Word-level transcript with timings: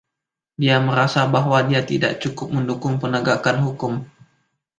Dia 0.61 0.77
merasa 0.87 1.21
bahwa 1.35 1.57
dia 1.69 1.81
tidak 1.91 2.13
cukup 2.25 2.47
mendukung 2.55 2.95
penegakan 3.03 3.57
hukum. 3.65 3.93